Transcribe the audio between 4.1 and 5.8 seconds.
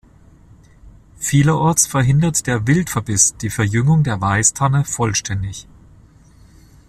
Weiß-Tanne vollständig.